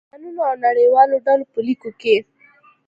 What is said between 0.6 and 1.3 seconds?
نړیوالو